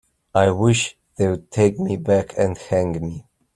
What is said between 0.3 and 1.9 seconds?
I wish they'd take